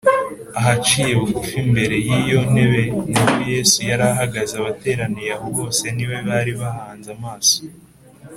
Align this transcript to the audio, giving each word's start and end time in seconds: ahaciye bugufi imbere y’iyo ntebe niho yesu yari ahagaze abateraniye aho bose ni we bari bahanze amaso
ahaciye 0.59 1.11
bugufi 1.19 1.55
imbere 1.63 1.95
y’iyo 2.07 2.39
ntebe 2.51 2.81
niho 3.09 3.33
yesu 3.51 3.77
yari 3.89 4.03
ahagaze 4.13 4.53
abateraniye 4.57 5.31
aho 5.35 5.47
bose 5.57 5.83
ni 5.95 6.05
we 6.09 6.17
bari 6.27 6.51
bahanze 6.61 7.09
amaso 7.17 7.57